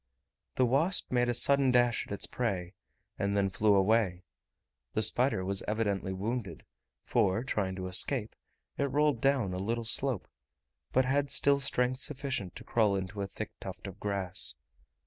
The 0.55 0.65
wasp 0.65 1.11
made 1.11 1.29
a 1.29 1.33
sudden 1.35 1.69
dash 1.69 2.07
at 2.07 2.11
its 2.11 2.25
prey, 2.25 2.73
and 3.19 3.37
then 3.37 3.51
flew 3.51 3.75
away: 3.75 4.23
the 4.95 5.03
spider 5.03 5.45
was 5.45 5.61
evidently 5.67 6.11
wounded, 6.11 6.65
for, 7.05 7.43
trying 7.43 7.75
to 7.75 7.85
escape, 7.85 8.35
it 8.79 8.85
rolled 8.85 9.21
down 9.21 9.53
a 9.53 9.59
little 9.59 9.85
slope, 9.85 10.27
but 10.91 11.05
had 11.05 11.29
still 11.29 11.59
strength 11.59 11.99
sufficient 11.99 12.55
to 12.55 12.63
crawl 12.63 12.95
into 12.95 13.21
a 13.21 13.27
thick 13.27 13.51
tuft 13.59 13.85
of 13.85 13.99
grass. 13.99 14.55